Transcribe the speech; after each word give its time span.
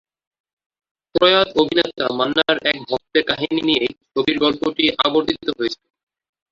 প্রয়াত 1.15 1.49
অভিনেতা 1.61 2.05
মান্নার 2.17 2.57
এক 2.69 2.77
ভক্তের 2.89 3.23
কাহিনি 3.29 3.61
নিয়েই 3.67 3.91
ছবির 4.11 4.37
গল্পটি 4.43 4.85
আবর্তিত 5.05 5.47
হয়েছে। 5.57 5.81